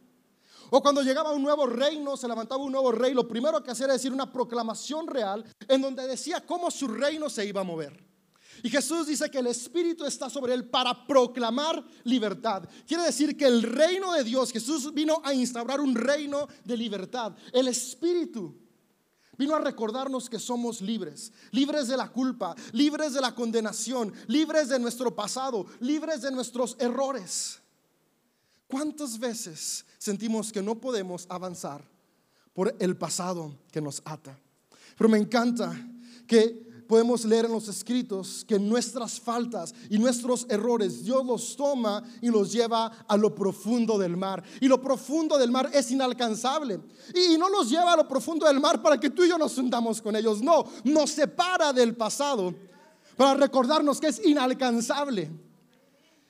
O 0.69 0.81
cuando 0.81 1.01
llegaba 1.01 1.31
un 1.31 1.43
nuevo 1.43 1.65
reino, 1.65 2.17
se 2.17 2.27
levantaba 2.27 2.61
un 2.61 2.73
nuevo 2.73 2.91
rey, 2.91 3.13
lo 3.13 3.25
primero 3.25 3.63
que 3.63 3.71
hacía 3.71 3.85
era 3.85 3.93
decir 3.93 4.11
una 4.11 4.33
proclamación 4.33 5.07
real 5.07 5.45
en 5.65 5.81
donde 5.81 6.05
decía 6.07 6.45
cómo 6.45 6.69
su 6.69 6.89
reino 6.89 7.29
se 7.29 7.45
iba 7.45 7.61
a 7.61 7.63
mover. 7.63 8.03
Y 8.63 8.69
Jesús 8.69 9.07
dice 9.07 9.31
que 9.31 9.39
el 9.39 9.47
Espíritu 9.47 10.05
está 10.05 10.29
sobre 10.29 10.53
él 10.53 10.67
para 10.67 11.05
proclamar 11.07 11.81
libertad. 12.03 12.67
Quiere 12.85 13.03
decir 13.03 13.37
que 13.37 13.45
el 13.45 13.63
reino 13.63 14.11
de 14.11 14.25
Dios, 14.25 14.51
Jesús 14.51 14.93
vino 14.93 15.21
a 15.23 15.33
instaurar 15.33 15.79
un 15.79 15.95
reino 15.95 16.47
de 16.65 16.75
libertad. 16.75 17.33
El 17.53 17.69
Espíritu 17.69 18.64
vino 19.37 19.55
a 19.55 19.59
recordarnos 19.59 20.29
que 20.29 20.39
somos 20.39 20.81
libres, 20.81 21.31
libres 21.51 21.87
de 21.87 21.97
la 21.97 22.11
culpa, 22.11 22.55
libres 22.71 23.13
de 23.13 23.21
la 23.21 23.33
condenación, 23.33 24.13
libres 24.27 24.69
de 24.69 24.79
nuestro 24.79 25.15
pasado, 25.15 25.65
libres 25.79 26.21
de 26.21 26.31
nuestros 26.31 26.75
errores. 26.79 27.59
¿Cuántas 28.67 29.19
veces 29.19 29.85
sentimos 29.97 30.51
que 30.51 30.61
no 30.61 30.75
podemos 30.75 31.25
avanzar 31.29 31.83
por 32.53 32.75
el 32.79 32.97
pasado 32.97 33.57
que 33.71 33.81
nos 33.81 34.01
ata? 34.05 34.39
Pero 34.97 35.09
me 35.09 35.17
encanta 35.17 35.75
que 36.27 36.65
podemos 36.87 37.25
leer 37.25 37.45
en 37.45 37.51
los 37.51 37.67
escritos 37.67 38.45
que 38.47 38.59
nuestras 38.59 39.19
faltas 39.19 39.73
y 39.89 39.97
nuestros 39.97 40.45
errores 40.49 41.03
Dios 41.03 41.25
los 41.25 41.55
toma 41.55 42.03
y 42.21 42.29
los 42.29 42.51
lleva 42.51 42.87
a 43.07 43.17
lo 43.17 43.33
profundo 43.33 43.97
del 43.97 44.17
mar. 44.17 44.43
Y 44.61 44.67
lo 44.67 44.81
profundo 44.81 45.37
del 45.37 45.51
mar 45.51 45.69
es 45.73 45.91
inalcanzable. 45.91 46.79
Y 47.13 47.37
no 47.37 47.49
nos 47.49 47.69
lleva 47.69 47.93
a 47.93 47.97
lo 47.97 48.07
profundo 48.07 48.45
del 48.45 48.59
mar 48.59 48.81
para 48.81 48.99
que 48.99 49.09
tú 49.09 49.23
y 49.23 49.29
yo 49.29 49.37
nos 49.37 49.57
hundamos 49.57 50.01
con 50.01 50.15
ellos. 50.15 50.41
No, 50.41 50.65
nos 50.83 51.11
separa 51.11 51.73
del 51.73 51.95
pasado 51.95 52.53
para 53.15 53.35
recordarnos 53.35 53.99
que 53.99 54.07
es 54.07 54.25
inalcanzable. 54.25 55.31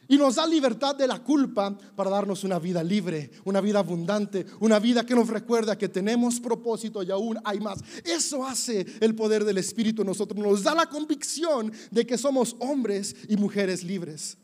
Y 0.07 0.17
nos 0.17 0.35
da 0.35 0.45
libertad 0.45 0.95
de 0.95 1.07
la 1.07 1.23
culpa 1.23 1.77
para 1.95 2.09
darnos 2.09 2.43
una 2.43 2.59
vida 2.59 2.83
libre, 2.83 3.31
una 3.43 3.61
vida 3.61 3.79
abundante, 3.79 4.45
una 4.59 4.79
vida 4.79 5.05
que 5.05 5.15
nos 5.15 5.27
recuerda 5.27 5.77
que 5.77 5.89
tenemos 5.89 6.39
propósito 6.39 7.01
y 7.03 7.11
aún 7.11 7.39
hay 7.43 7.59
más. 7.59 7.79
Eso 8.03 8.45
hace 8.45 8.85
el 8.99 9.15
poder 9.15 9.43
del 9.43 9.57
Espíritu 9.57 10.01
en 10.01 10.07
nosotros. 10.07 10.39
Nos 10.39 10.63
da 10.63 10.75
la 10.75 10.85
convicción 10.85 11.71
de 11.91 12.05
que 12.05 12.17
somos 12.17 12.55
hombres 12.59 13.15
y 13.27 13.37
mujeres 13.37 13.83
libres. 13.83 14.37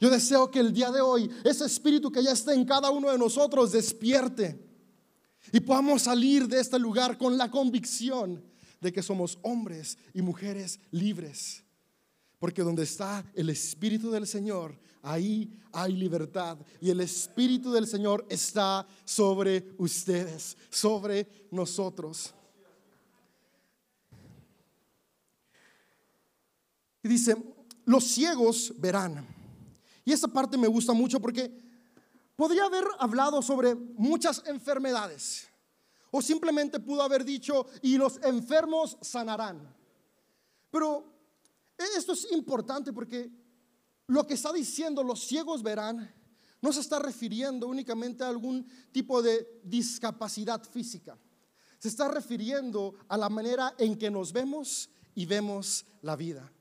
Yo 0.00 0.10
deseo 0.10 0.50
que 0.50 0.60
el 0.60 0.72
día 0.72 0.90
de 0.90 1.00
hoy 1.00 1.30
ese 1.44 1.64
espíritu 1.64 2.10
que 2.12 2.22
ya 2.22 2.32
está 2.32 2.54
en 2.54 2.64
cada 2.64 2.90
uno 2.90 3.10
de 3.10 3.18
nosotros 3.18 3.72
despierte 3.72 4.68
y 5.52 5.60
podamos 5.60 6.02
salir 6.02 6.46
de 6.46 6.60
este 6.60 6.78
lugar 6.78 7.18
con 7.18 7.36
la 7.36 7.50
convicción 7.50 8.42
de 8.80 8.92
que 8.92 9.02
somos 9.02 9.38
hombres 9.42 9.98
y 10.14 10.22
mujeres 10.22 10.80
libres. 10.90 11.64
Porque 12.38 12.62
donde 12.62 12.84
está 12.84 13.24
el 13.34 13.50
Espíritu 13.50 14.10
del 14.10 14.26
Señor, 14.26 14.78
ahí 15.10 15.50
hay 15.72 15.92
libertad. 15.92 16.58
Y 16.80 16.90
el 16.90 17.00
Espíritu 17.00 17.72
del 17.72 17.86
Señor 17.86 18.26
está 18.28 18.86
sobre 19.04 19.74
ustedes, 19.78 20.56
sobre 20.70 21.48
nosotros. 21.50 22.34
Y 27.02 27.08
dice, 27.08 27.36
los 27.84 28.04
ciegos 28.04 28.74
verán. 28.78 29.26
Y 30.04 30.12
esa 30.12 30.28
parte 30.28 30.56
me 30.56 30.68
gusta 30.68 30.92
mucho 30.92 31.20
porque 31.20 31.50
podría 32.36 32.64
haber 32.64 32.84
hablado 32.98 33.40
sobre 33.40 33.74
muchas 33.74 34.42
enfermedades. 34.46 35.48
O 36.10 36.22
simplemente 36.22 36.80
pudo 36.80 37.02
haber 37.02 37.24
dicho, 37.24 37.66
y 37.82 37.98
los 37.98 38.18
enfermos 38.22 38.96
sanarán. 39.02 39.74
Pero 40.70 41.04
esto 41.96 42.12
es 42.12 42.30
importante 42.32 42.92
porque 42.92 43.30
lo 44.08 44.26
que 44.26 44.34
está 44.34 44.52
diciendo 44.52 45.02
los 45.02 45.20
ciegos 45.26 45.62
verán 45.62 46.14
no 46.60 46.72
se 46.72 46.80
está 46.80 46.98
refiriendo 46.98 47.68
únicamente 47.68 48.24
a 48.24 48.28
algún 48.28 48.66
tipo 48.90 49.22
de 49.22 49.60
discapacidad 49.62 50.62
física. 50.64 51.16
Se 51.78 51.88
está 51.88 52.08
refiriendo 52.08 52.94
a 53.06 53.16
la 53.16 53.28
manera 53.28 53.74
en 53.78 53.96
que 53.96 54.10
nos 54.10 54.32
vemos 54.32 54.90
y 55.14 55.24
vemos 55.24 55.86
la 56.02 56.16
vida. 56.16 56.52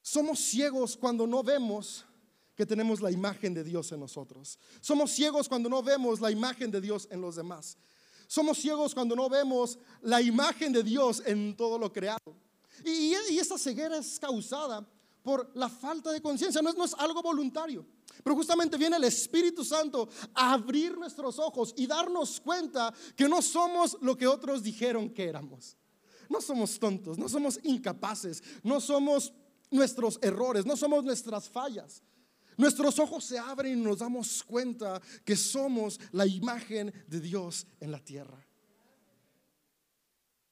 Somos 0.00 0.38
ciegos 0.38 0.96
cuando 0.96 1.26
no 1.26 1.42
vemos 1.42 2.06
que 2.54 2.64
tenemos 2.64 3.00
la 3.00 3.10
imagen 3.10 3.52
de 3.52 3.64
Dios 3.64 3.92
en 3.92 4.00
nosotros. 4.00 4.58
Somos 4.80 5.10
ciegos 5.10 5.48
cuando 5.48 5.68
no 5.68 5.82
vemos 5.82 6.20
la 6.20 6.30
imagen 6.30 6.70
de 6.70 6.80
Dios 6.80 7.08
en 7.10 7.20
los 7.20 7.36
demás. 7.36 7.76
Somos 8.26 8.58
ciegos 8.58 8.94
cuando 8.94 9.14
no 9.14 9.28
vemos 9.28 9.78
la 10.00 10.22
imagen 10.22 10.72
de 10.72 10.82
Dios 10.82 11.22
en 11.26 11.54
todo 11.56 11.78
lo 11.78 11.92
creado. 11.92 12.34
Y, 12.84 13.12
esta 13.38 13.58
ceguera 13.58 13.98
es 13.98 14.18
causada 14.18 14.86
por 15.22 15.50
la 15.54 15.68
falta 15.68 16.10
de 16.10 16.20
conciencia, 16.20 16.60
no 16.62 16.84
es, 16.84 16.94
algo 16.94 17.22
voluntario. 17.22 17.86
Pero 18.22 18.36
justamente 18.36 18.76
viene 18.76 18.96
el 18.96 19.04
Espíritu 19.04 19.64
Santo 19.64 20.08
a 20.34 20.52
abrir 20.52 20.96
nuestros 20.96 21.38
ojos 21.38 21.72
y 21.76 21.86
darnos 21.86 22.40
cuenta 22.40 22.92
que 23.16 23.28
no 23.28 23.40
somos 23.40 23.96
lo 24.00 24.16
que 24.16 24.26
otros 24.26 24.62
dijeron 24.62 25.10
que 25.10 25.24
éramos. 25.24 25.76
No 26.28 26.40
somos 26.40 26.78
tontos, 26.78 27.18
no 27.18 27.28
somos 27.28 27.60
incapaces, 27.62 28.42
no 28.62 28.80
somos 28.80 29.32
nuestros 29.70 30.18
errores, 30.22 30.66
no 30.66 30.76
somos 30.76 31.04
nuestras 31.04 31.48
fallas. 31.48 32.02
Nuestros 32.56 32.98
ojos 32.98 33.24
se 33.24 33.38
abren 33.38 33.78
y 33.78 33.82
nos 33.82 33.98
damos 33.98 34.42
cuenta 34.42 35.00
que 35.24 35.36
somos 35.36 35.98
la 36.12 36.26
imagen 36.26 36.92
de 37.08 37.20
Dios 37.20 37.66
en 37.80 37.90
la 37.90 37.98
tierra. 37.98 38.46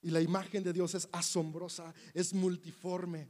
Y 0.02 0.10
la 0.10 0.20
imagen 0.20 0.62
de 0.64 0.72
Dios 0.72 0.94
es 0.94 1.08
asombrosa, 1.12 1.92
es 2.14 2.32
multiforme. 2.32 3.28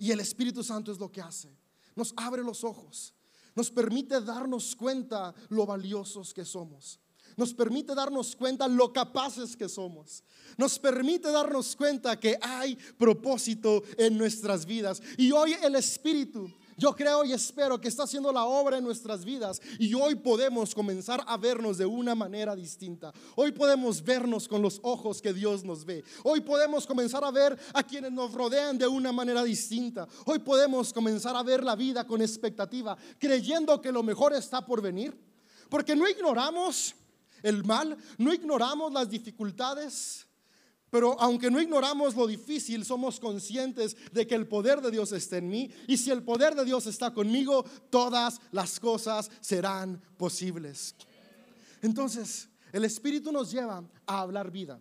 Y 0.00 0.10
el 0.10 0.20
Espíritu 0.20 0.64
Santo 0.64 0.90
es 0.90 0.98
lo 0.98 1.12
que 1.12 1.20
hace. 1.20 1.54
Nos 1.94 2.14
abre 2.16 2.42
los 2.42 2.64
ojos, 2.64 3.14
nos 3.54 3.70
permite 3.70 4.18
darnos 4.22 4.74
cuenta 4.74 5.34
lo 5.50 5.66
valiosos 5.66 6.32
que 6.32 6.44
somos. 6.44 6.98
Nos 7.36 7.54
permite 7.54 7.94
darnos 7.94 8.34
cuenta 8.34 8.66
lo 8.66 8.92
capaces 8.92 9.56
que 9.56 9.68
somos. 9.68 10.24
Nos 10.56 10.78
permite 10.78 11.30
darnos 11.30 11.76
cuenta 11.76 12.18
que 12.18 12.38
hay 12.40 12.76
propósito 12.96 13.82
en 13.98 14.16
nuestras 14.16 14.64
vidas. 14.64 15.02
Y 15.18 15.30
hoy 15.32 15.54
el 15.62 15.76
Espíritu 15.76 16.50
yo 16.80 16.96
creo 16.96 17.24
y 17.26 17.32
espero 17.34 17.78
que 17.78 17.88
está 17.88 18.04
haciendo 18.04 18.32
la 18.32 18.44
obra 18.46 18.78
en 18.78 18.84
nuestras 18.84 19.22
vidas 19.22 19.60
y 19.78 19.92
hoy 19.92 20.14
podemos 20.14 20.74
comenzar 20.74 21.22
a 21.26 21.36
vernos 21.36 21.76
de 21.76 21.84
una 21.84 22.14
manera 22.14 22.56
distinta. 22.56 23.12
Hoy 23.36 23.52
podemos 23.52 24.02
vernos 24.02 24.48
con 24.48 24.62
los 24.62 24.80
ojos 24.82 25.20
que 25.20 25.34
Dios 25.34 25.62
nos 25.62 25.84
ve. 25.84 26.02
Hoy 26.24 26.40
podemos 26.40 26.86
comenzar 26.86 27.22
a 27.22 27.30
ver 27.30 27.58
a 27.74 27.82
quienes 27.82 28.10
nos 28.12 28.32
rodean 28.32 28.78
de 28.78 28.86
una 28.86 29.12
manera 29.12 29.44
distinta. 29.44 30.08
Hoy 30.24 30.38
podemos 30.38 30.90
comenzar 30.90 31.36
a 31.36 31.42
ver 31.42 31.62
la 31.62 31.76
vida 31.76 32.06
con 32.06 32.22
expectativa, 32.22 32.96
creyendo 33.18 33.78
que 33.78 33.92
lo 33.92 34.02
mejor 34.02 34.32
está 34.32 34.64
por 34.64 34.80
venir. 34.80 35.14
Porque 35.68 35.94
no 35.94 36.08
ignoramos 36.08 36.94
el 37.42 37.62
mal, 37.62 37.94
no 38.16 38.32
ignoramos 38.32 38.90
las 38.90 39.10
dificultades, 39.10 40.26
pero 40.90 41.18
aunque 41.20 41.50
no 41.50 41.60
ignoramos 41.60 42.16
lo 42.16 42.26
difícil, 42.26 42.84
somos 42.84 43.20
conscientes 43.20 43.96
de 44.12 44.26
que 44.26 44.34
el 44.34 44.48
poder 44.48 44.80
de 44.80 44.90
Dios 44.90 45.12
está 45.12 45.36
en 45.36 45.48
mí. 45.48 45.70
Y 45.86 45.96
si 45.96 46.10
el 46.10 46.22
poder 46.22 46.54
de 46.54 46.64
Dios 46.64 46.86
está 46.86 47.14
conmigo, 47.14 47.64
todas 47.90 48.40
las 48.50 48.80
cosas 48.80 49.30
serán 49.40 50.02
posibles. 50.16 50.96
Entonces, 51.80 52.48
el 52.72 52.84
Espíritu 52.84 53.30
nos 53.30 53.52
lleva 53.52 53.84
a 54.06 54.20
hablar 54.20 54.50
vida. 54.50 54.80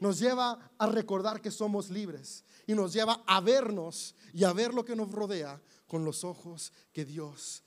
Nos 0.00 0.18
lleva 0.18 0.70
a 0.78 0.86
recordar 0.86 1.40
que 1.40 1.50
somos 1.50 1.90
libres. 1.90 2.44
Y 2.66 2.74
nos 2.74 2.94
lleva 2.94 3.22
a 3.26 3.40
vernos 3.40 4.14
y 4.32 4.44
a 4.44 4.54
ver 4.54 4.72
lo 4.72 4.86
que 4.86 4.96
nos 4.96 5.12
rodea 5.12 5.60
con 5.86 6.04
los 6.04 6.24
ojos 6.24 6.72
que 6.92 7.04
Dios. 7.04 7.62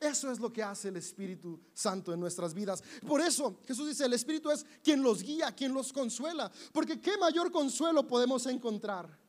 Eso 0.00 0.32
es 0.32 0.40
lo 0.40 0.50
que 0.50 0.62
hace 0.62 0.88
el 0.88 0.96
Espíritu 0.96 1.60
Santo 1.74 2.14
en 2.14 2.20
nuestras 2.20 2.54
vidas. 2.54 2.82
Por 3.06 3.20
eso 3.20 3.60
Jesús 3.66 3.86
dice, 3.86 4.06
el 4.06 4.14
Espíritu 4.14 4.50
es 4.50 4.64
quien 4.82 5.02
los 5.02 5.22
guía, 5.22 5.52
quien 5.54 5.74
los 5.74 5.92
consuela. 5.92 6.50
Porque 6.72 6.98
qué 6.98 7.18
mayor 7.18 7.52
consuelo 7.52 8.06
podemos 8.06 8.46
encontrar 8.46 9.20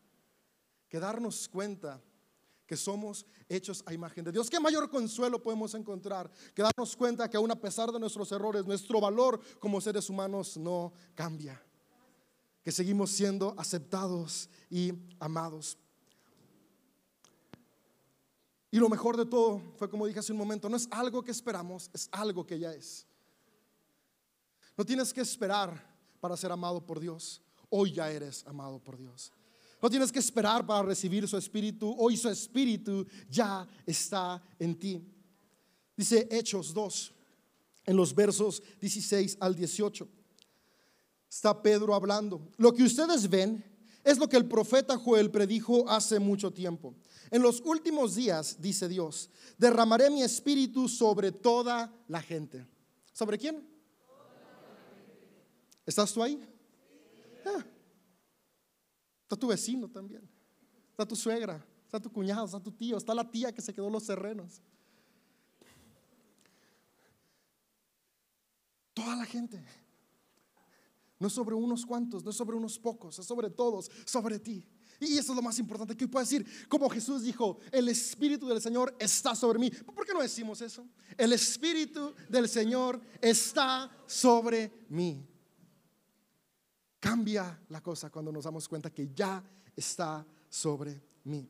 que 0.88 0.98
darnos 0.98 1.50
cuenta 1.50 2.02
que 2.66 2.78
somos 2.78 3.26
hechos 3.50 3.84
a 3.86 3.94
imagen 3.94 4.24
de 4.24 4.32
Dios. 4.32 4.50
¿Qué 4.50 4.58
mayor 4.58 4.90
consuelo 4.90 5.44
podemos 5.44 5.74
encontrar 5.74 6.32
que 6.56 6.62
darnos 6.62 6.96
cuenta 6.96 7.30
que 7.30 7.36
aún 7.36 7.52
a 7.52 7.60
pesar 7.60 7.92
de 7.92 8.00
nuestros 8.00 8.32
errores, 8.32 8.66
nuestro 8.66 9.02
valor 9.02 9.42
como 9.60 9.82
seres 9.82 10.10
humanos 10.10 10.56
no 10.56 10.94
cambia? 11.14 11.62
Que 12.64 12.72
seguimos 12.72 13.12
siendo 13.12 13.54
aceptados 13.58 14.50
y 14.70 14.94
amados. 15.20 15.78
Y 18.72 18.78
lo 18.78 18.88
mejor 18.88 19.18
de 19.18 19.26
todo 19.26 19.62
fue 19.76 19.90
como 19.90 20.08
dije 20.08 20.20
hace 20.20 20.32
un 20.32 20.38
momento, 20.38 20.70
no 20.70 20.78
es 20.78 20.88
algo 20.92 21.22
que 21.22 21.32
esperamos, 21.32 21.92
es 21.94 22.08
algo 22.12 22.46
que 22.46 22.58
ya 22.58 22.74
es. 22.74 23.06
No 24.78 24.86
tienes 24.86 25.14
que 25.14 25.20
esperar 25.20 25.92
para 26.22 26.38
ser 26.38 26.52
amado 26.54 26.84
por 26.86 27.00
Dios. 27.00 27.42
Hoy 27.70 27.92
ya 27.92 28.10
eres 28.10 28.46
amado 28.48 28.80
por 28.80 28.98
Dios. 28.98 29.34
No 29.82 29.90
tienes 29.90 30.12
que 30.12 30.20
esperar 30.20 30.66
para 30.66 30.84
recibir 30.84 31.28
su 31.28 31.36
espíritu. 31.36 31.94
Hoy 31.98 32.16
su 32.16 32.30
espíritu 32.30 33.06
ya 33.30 33.68
está 33.86 34.42
en 34.58 34.80
ti. 34.80 35.04
Dice 35.98 36.28
Hechos 36.32 36.74
2, 36.74 37.14
en 37.86 37.96
los 37.98 38.16
versos 38.16 38.64
16 38.80 39.38
al 39.40 39.54
18. 39.54 40.08
Está 41.30 41.62
Pedro 41.62 41.94
hablando. 41.94 42.48
Lo 42.58 42.74
que 42.74 42.84
ustedes 42.84 43.30
ven 43.30 43.64
es 44.04 44.18
lo 44.18 44.30
que 44.30 44.38
el 44.38 44.48
profeta 44.48 44.98
Joel 44.98 45.30
predijo 45.30 45.90
hace 45.90 46.20
mucho 46.20 46.52
tiempo. 46.52 46.96
En 47.32 47.42
los 47.42 47.62
últimos 47.62 48.14
días, 48.16 48.62
dice 48.62 48.90
Dios, 48.90 49.30
derramaré 49.58 50.10
mi 50.10 50.22
espíritu 50.22 50.90
sobre 50.90 51.32
toda 51.32 51.92
la 52.10 52.22
gente. 52.22 52.68
¿Sobre 53.14 53.38
quién? 53.38 53.66
¿Estás 55.86 56.14
tú 56.14 56.22
ahí? 56.22 56.38
Ah. 57.46 57.64
Está 59.24 59.38
tu 59.38 59.48
vecino 59.48 59.88
también. 59.90 60.30
Está 60.90 61.06
tu 61.06 61.16
suegra, 61.16 61.66
está 61.86 62.02
tu 62.02 62.12
cuñado, 62.12 62.46
está 62.46 62.60
tu 62.60 62.72
tío, 62.72 62.98
está 62.98 63.16
la 63.16 63.32
tía 63.32 63.54
que 63.54 63.62
se 63.62 63.74
quedó 63.74 63.90
los 63.90 64.06
terrenos. 64.06 64.62
Toda 68.94 69.16
la 69.16 69.26
gente. 69.26 69.64
No 71.18 71.28
es 71.28 71.34
sobre 71.34 71.56
unos 71.56 71.86
cuantos, 71.86 72.26
no 72.26 72.32
es 72.32 72.36
sobre 72.36 72.58
unos 72.58 72.78
pocos, 72.78 73.18
es 73.20 73.26
sobre 73.26 73.50
todos, 73.50 73.90
sobre 74.06 74.38
ti. 74.38 74.68
Y 75.02 75.18
eso 75.18 75.32
es 75.32 75.36
lo 75.36 75.42
más 75.42 75.58
importante 75.58 75.98
que 75.98 76.08
puedo 76.08 76.24
decir. 76.24 76.46
Como 76.70 76.88
Jesús 76.88 77.24
dijo, 77.24 77.58
el 77.72 77.90
Espíritu 77.90 78.48
del 78.48 78.62
Señor 78.62 78.96
está 79.00 79.36
sobre 79.36 79.58
mí. 79.58 79.72
¿Por 79.72 80.06
qué 80.06 80.14
no 80.14 80.22
decimos 80.22 80.62
eso? 80.62 80.88
El 81.18 81.34
Espíritu 81.34 82.14
del 82.30 82.48
Señor 82.48 83.02
está 83.20 83.90
sobre 84.06 84.86
mí. 84.90 85.28
Cambia 87.00 87.60
la 87.70 87.82
cosa 87.82 88.12
cuando 88.12 88.32
nos 88.32 88.44
damos 88.44 88.70
cuenta 88.70 88.94
que 88.94 89.10
ya 89.12 89.44
está 89.76 90.24
sobre 90.48 91.02
mí. 91.24 91.50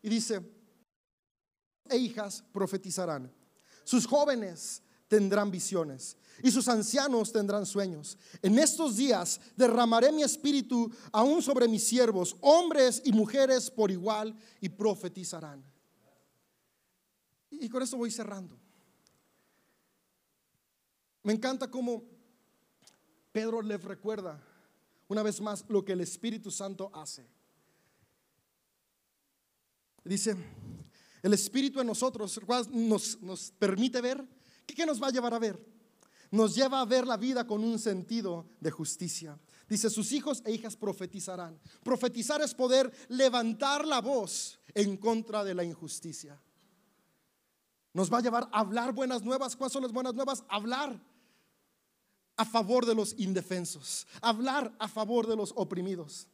Y 0.00 0.08
dice, 0.08 0.40
e 1.88 1.96
hijas 1.96 2.44
profetizarán, 2.52 3.32
sus 3.82 4.06
jóvenes 4.06 4.80
tendrán 5.08 5.50
visiones 5.50 6.16
y 6.42 6.50
sus 6.50 6.68
ancianos 6.68 7.32
tendrán 7.32 7.64
sueños. 7.64 8.18
En 8.42 8.58
estos 8.58 8.96
días 8.96 9.40
derramaré 9.56 10.12
mi 10.12 10.22
espíritu 10.22 10.90
aún 11.12 11.42
sobre 11.42 11.68
mis 11.68 11.86
siervos, 11.86 12.36
hombres 12.40 13.02
y 13.04 13.12
mujeres 13.12 13.70
por 13.70 13.90
igual, 13.90 14.36
y 14.60 14.68
profetizarán. 14.68 15.64
Y 17.50 17.68
con 17.68 17.82
esto 17.82 17.96
voy 17.96 18.10
cerrando. 18.10 18.58
Me 21.22 21.32
encanta 21.32 21.70
cómo 21.70 22.04
Pedro 23.32 23.62
les 23.62 23.82
recuerda 23.82 24.42
una 25.08 25.22
vez 25.22 25.40
más 25.40 25.64
lo 25.68 25.84
que 25.84 25.92
el 25.92 26.00
Espíritu 26.00 26.50
Santo 26.50 26.90
hace. 26.94 27.26
Dice, 30.04 30.36
el 31.22 31.32
Espíritu 31.32 31.80
en 31.80 31.86
nosotros 31.88 32.40
nos, 32.70 33.20
nos 33.22 33.50
permite 33.52 34.00
ver. 34.00 34.35
¿Qué 34.66 34.84
nos 34.84 35.02
va 35.02 35.08
a 35.08 35.10
llevar 35.10 35.32
a 35.34 35.38
ver? 35.38 35.58
Nos 36.30 36.54
lleva 36.54 36.80
a 36.80 36.84
ver 36.84 37.06
la 37.06 37.16
vida 37.16 37.46
con 37.46 37.62
un 37.62 37.78
sentido 37.78 38.46
de 38.60 38.70
justicia. 38.70 39.38
Dice, 39.68 39.90
sus 39.90 40.12
hijos 40.12 40.42
e 40.44 40.52
hijas 40.52 40.76
profetizarán. 40.76 41.58
Profetizar 41.82 42.40
es 42.42 42.54
poder 42.54 42.92
levantar 43.08 43.86
la 43.86 44.00
voz 44.00 44.58
en 44.74 44.96
contra 44.96 45.44
de 45.44 45.54
la 45.54 45.64
injusticia. 45.64 46.40
Nos 47.92 48.12
va 48.12 48.18
a 48.18 48.22
llevar 48.22 48.48
a 48.52 48.60
hablar 48.60 48.92
buenas 48.92 49.22
nuevas. 49.22 49.56
¿Cuáles 49.56 49.72
son 49.72 49.82
las 49.82 49.92
buenas 49.92 50.14
nuevas? 50.14 50.44
Hablar 50.48 51.00
a 52.36 52.44
favor 52.44 52.84
de 52.84 52.94
los 52.94 53.14
indefensos, 53.18 54.06
hablar 54.20 54.74
a 54.78 54.88
favor 54.88 55.26
de 55.26 55.36
los 55.36 55.52
oprimidos. 55.56 56.28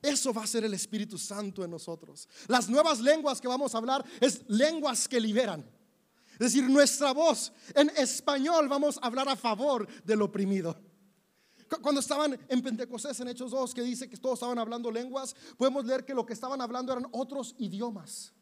Eso 0.00 0.32
va 0.32 0.44
a 0.44 0.46
ser 0.46 0.64
el 0.64 0.74
Espíritu 0.74 1.18
Santo 1.18 1.64
en 1.64 1.70
nosotros. 1.70 2.28
Las 2.46 2.68
nuevas 2.68 3.00
lenguas 3.00 3.40
que 3.40 3.48
vamos 3.48 3.74
a 3.74 3.78
hablar 3.78 4.04
es 4.20 4.42
lenguas 4.48 5.08
que 5.08 5.18
liberan. 5.18 5.68
Es 6.34 6.52
decir, 6.52 6.68
nuestra 6.68 7.12
voz 7.12 7.52
en 7.74 7.90
español 7.96 8.68
vamos 8.68 8.98
a 9.00 9.06
hablar 9.06 9.28
a 9.28 9.36
favor 9.36 9.86
del 10.04 10.22
oprimido. 10.22 10.76
Cuando 11.80 12.00
estaban 12.00 12.38
en 12.48 12.62
Pentecostés 12.62 13.18
en 13.20 13.28
Hechos 13.28 13.50
2 13.50 13.74
que 13.74 13.82
dice 13.82 14.08
que 14.08 14.16
todos 14.16 14.34
estaban 14.34 14.58
hablando 14.58 14.90
lenguas, 14.90 15.34
podemos 15.56 15.84
leer 15.84 16.04
que 16.04 16.14
lo 16.14 16.26
que 16.26 16.32
estaban 16.32 16.60
hablando 16.60 16.92
eran 16.92 17.06
otros 17.12 17.54
idiomas 17.58 18.32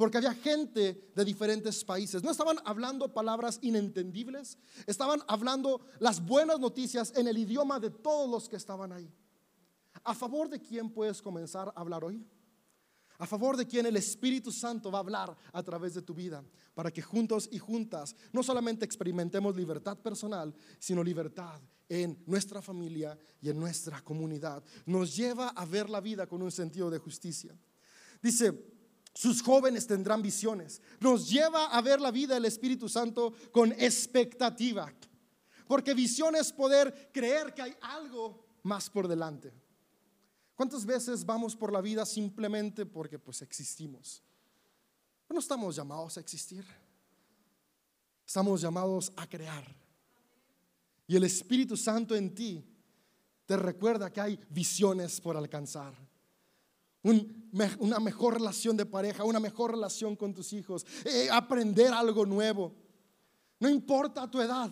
porque 0.00 0.16
había 0.16 0.32
gente 0.32 1.12
de 1.14 1.24
diferentes 1.26 1.84
países. 1.84 2.22
No 2.22 2.30
estaban 2.30 2.56
hablando 2.64 3.12
palabras 3.12 3.58
inentendibles, 3.60 4.56
estaban 4.86 5.20
hablando 5.28 5.82
las 5.98 6.24
buenas 6.24 6.58
noticias 6.58 7.12
en 7.16 7.28
el 7.28 7.36
idioma 7.36 7.78
de 7.78 7.90
todos 7.90 8.30
los 8.30 8.48
que 8.48 8.56
estaban 8.56 8.92
ahí. 8.92 9.12
¿A 10.02 10.14
favor 10.14 10.48
de 10.48 10.58
quién 10.58 10.88
puedes 10.88 11.20
comenzar 11.20 11.68
a 11.68 11.78
hablar 11.78 12.02
hoy? 12.02 12.24
A 13.20 13.26
favor 13.26 13.54
de 13.54 13.66
quién 13.66 13.84
el 13.84 13.96
Espíritu 13.98 14.50
Santo 14.50 14.90
va 14.90 14.98
a 14.98 15.02
hablar 15.02 15.36
a 15.52 15.62
través 15.62 15.92
de 15.92 16.00
tu 16.00 16.14
vida, 16.14 16.42
para 16.72 16.90
que 16.90 17.02
juntos 17.02 17.50
y 17.52 17.58
juntas 17.58 18.16
no 18.32 18.42
solamente 18.42 18.86
experimentemos 18.86 19.54
libertad 19.54 19.98
personal, 19.98 20.54
sino 20.78 21.04
libertad 21.04 21.60
en 21.86 22.22
nuestra 22.24 22.62
familia 22.62 23.18
y 23.42 23.50
en 23.50 23.60
nuestra 23.60 24.00
comunidad. 24.00 24.64
Nos 24.86 25.14
lleva 25.14 25.50
a 25.50 25.66
ver 25.66 25.90
la 25.90 26.00
vida 26.00 26.26
con 26.26 26.40
un 26.40 26.50
sentido 26.50 26.88
de 26.88 26.96
justicia. 26.96 27.54
Dice, 28.22 28.54
sus 29.12 29.42
jóvenes 29.42 29.86
tendrán 29.86 30.22
visiones. 30.22 30.80
Nos 30.98 31.28
lleva 31.28 31.66
a 31.66 31.82
ver 31.82 32.00
la 32.00 32.10
vida 32.10 32.32
del 32.32 32.46
Espíritu 32.46 32.88
Santo 32.88 33.34
con 33.52 33.72
expectativa. 33.72 34.90
Porque 35.66 35.92
visión 35.92 36.36
es 36.36 36.54
poder 36.54 37.10
creer 37.12 37.52
que 37.52 37.60
hay 37.60 37.76
algo 37.82 38.46
más 38.62 38.88
por 38.88 39.08
delante. 39.08 39.52
¿Cuántas 40.60 40.84
veces 40.84 41.24
vamos 41.24 41.56
por 41.56 41.72
la 41.72 41.80
vida 41.80 42.04
simplemente 42.04 42.84
porque 42.84 43.18
pues 43.18 43.40
existimos? 43.40 44.22
No 45.26 45.38
estamos 45.38 45.74
llamados 45.74 46.18
a 46.18 46.20
existir. 46.20 46.66
Estamos 48.26 48.60
llamados 48.60 49.10
a 49.16 49.26
crear. 49.26 49.64
Y 51.06 51.16
el 51.16 51.24
Espíritu 51.24 51.78
Santo 51.78 52.14
en 52.14 52.34
ti 52.34 52.62
te 53.46 53.56
recuerda 53.56 54.12
que 54.12 54.20
hay 54.20 54.38
visiones 54.50 55.18
por 55.22 55.34
alcanzar 55.34 55.94
una 57.02 57.98
mejor 57.98 58.34
relación 58.34 58.76
de 58.76 58.84
pareja, 58.84 59.24
una 59.24 59.40
mejor 59.40 59.70
relación 59.70 60.14
con 60.14 60.34
tus 60.34 60.52
hijos, 60.52 60.84
eh, 61.06 61.30
aprender 61.32 61.90
algo 61.94 62.26
nuevo. 62.26 62.74
No 63.60 63.70
importa 63.70 64.30
tu 64.30 64.42
edad, 64.42 64.70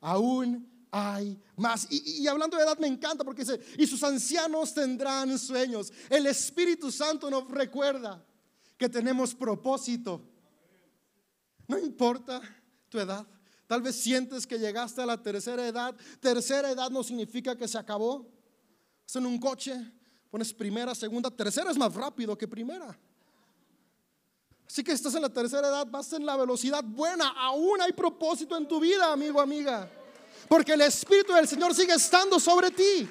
aún 0.00 0.75
hay 0.90 1.40
más. 1.56 1.86
Y, 1.90 2.26
hablando 2.26 2.56
de 2.56 2.62
edad 2.64 2.78
me 2.78 2.86
encanta 2.86 3.24
porque 3.24 3.42
dice, 3.42 3.60
y 3.78 3.86
sus 3.86 4.02
ancianos 4.02 4.74
tendrán 4.74 5.38
sueños. 5.38 5.92
El 6.08 6.26
Espíritu 6.26 6.90
Santo 6.90 7.30
nos 7.30 7.48
recuerda 7.50 8.24
que 8.76 8.88
tenemos 8.88 9.34
propósito. 9.34 10.22
No 11.68 11.78
importa 11.78 12.40
tu 12.88 12.98
edad. 12.98 13.26
Tal 13.66 13.82
vez 13.82 13.96
sientes 13.96 14.46
que 14.46 14.58
llegaste 14.58 15.02
a 15.02 15.06
la 15.06 15.20
tercera 15.20 15.66
edad. 15.66 15.94
Tercera 16.20 16.70
edad 16.70 16.90
no 16.90 17.02
significa 17.02 17.56
que 17.56 17.66
se 17.66 17.78
acabó. 17.78 18.30
Es 19.06 19.16
en 19.16 19.26
un 19.26 19.38
coche, 19.38 19.74
Pones 20.30 20.52
primera, 20.52 20.94
segunda, 20.94 21.30
tercera 21.30 21.70
es 21.70 21.78
más 21.78 21.94
rápido 21.94 22.36
que 22.36 22.48
primera. 22.48 22.98
Así 24.66 24.82
que 24.82 24.92
estás 24.92 25.14
en 25.14 25.22
la 25.22 25.28
tercera 25.28 25.68
edad, 25.68 25.86
vas 25.88 26.12
en 26.12 26.26
la 26.26 26.36
velocidad 26.36 26.82
buena. 26.84 27.28
Aún 27.28 27.80
hay 27.80 27.92
propósito 27.92 28.56
en 28.56 28.66
tu 28.66 28.80
vida, 28.80 29.12
amigo, 29.12 29.40
amiga. 29.40 29.88
Porque 30.48 30.72
el 30.72 30.80
Espíritu 30.80 31.32
del 31.32 31.48
Señor 31.48 31.74
sigue 31.74 31.94
estando 31.94 32.38
sobre 32.38 32.70
ti. 32.70 33.08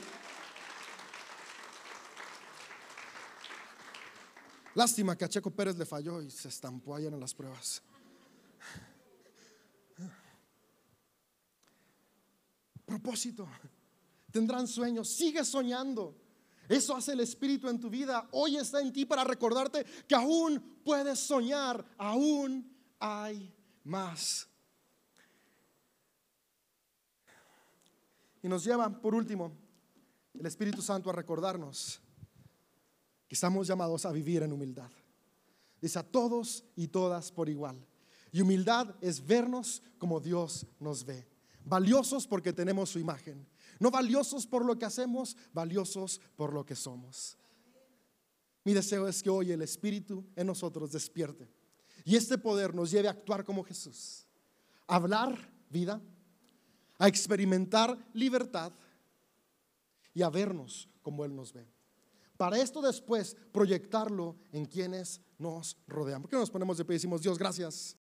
Lástima 4.76 5.17
que 5.17 5.26
a 5.26 5.30
Checo 5.30 5.52
Pérez 5.52 5.78
le 5.78 5.86
falló 5.86 6.21
y 6.21 6.30
se 6.30 6.50
estampó 6.50 6.95
allá 6.95 7.08
en 7.08 7.19
las 7.19 7.34
pruebas. 7.34 7.82
Propósito. 12.86 13.48
Tendrán 14.32 14.67
sueños. 14.67 15.10
Sigue 15.10 15.43
soñando. 15.45 16.15
Eso 16.67 16.95
hace 16.95 17.13
el 17.13 17.19
Espíritu 17.19 17.69
en 17.69 17.80
tu 17.80 17.89
vida. 17.89 18.28
Hoy 18.32 18.58
está 18.58 18.82
en 18.82 18.91
ti 18.91 19.06
para 19.06 19.24
recordarte 19.24 19.86
que 20.08 20.15
aún 20.15 20.82
puedes 20.84 21.19
soñar, 21.19 21.86
aún 21.98 22.76
hay 23.00 23.54
más. 23.84 24.48
Y 28.46 28.48
nos 28.48 28.64
lleva, 28.64 28.88
por 29.02 29.16
último, 29.16 29.58
el 30.36 30.46
Espíritu 30.46 30.80
Santo 30.80 31.10
a 31.10 31.14
recordarnos 31.14 32.00
que 33.28 33.34
estamos 33.34 33.66
llamados 33.66 34.06
a 34.06 34.12
vivir 34.12 34.44
en 34.44 34.54
humildad. 34.54 34.92
Dice 35.82 35.98
a 35.98 36.04
todos 36.04 36.64
y 36.76 36.90
todas 36.90 37.32
por 37.32 37.50
igual. 37.50 37.84
Y 38.32 38.42
humildad 38.42 38.94
es 39.02 39.26
vernos 39.26 39.82
como 39.98 40.20
Dios 40.20 40.68
nos 40.80 41.04
ve. 41.04 41.28
Valiosos 41.64 42.28
porque 42.28 42.54
tenemos 42.54 42.92
su 42.92 43.00
imagen. 43.00 43.48
No 43.80 43.90
valiosos 43.90 44.46
por 44.46 44.64
lo 44.64 44.78
que 44.78 44.86
hacemos, 44.86 45.36
valiosos 45.52 46.22
por 46.36 46.54
lo 46.54 46.64
que 46.68 46.76
somos. 46.76 47.40
Mi 48.64 48.76
deseo 48.76 49.08
es 49.08 49.24
que 49.24 49.32
hoy 49.32 49.54
el 49.54 49.64
Espíritu 49.64 50.24
en 50.36 50.46
nosotros 50.46 50.92
despierte 50.92 51.50
y 52.04 52.16
este 52.16 52.38
poder 52.38 52.76
nos 52.76 52.92
lleve 52.92 53.08
a 53.08 53.12
actuar 53.12 53.44
como 53.44 53.64
Jesús, 53.64 54.28
hablar 54.86 55.52
vida, 55.68 56.00
a 56.98 57.08
experimentar 57.08 57.98
libertad 58.14 58.72
y 60.14 60.22
a 60.22 60.30
vernos 60.30 60.90
como 61.02 61.26
Él 61.26 61.36
nos 61.36 61.54
ve. 61.54 61.68
Para 62.38 62.58
esto 62.58 62.82
después 62.82 63.36
proyectarlo 63.52 64.36
en 64.52 64.66
quienes 64.66 65.22
nos 65.38 65.78
rodean. 65.88 66.22
¿Por 66.22 66.32
qué 66.32 66.38
nos 66.38 66.50
ponemos 66.50 66.78
de 66.78 66.86
pie 66.86 66.96
y 66.96 66.98
decimos, 66.98 67.22
Dios, 67.22 67.38
gracias? 67.38 67.94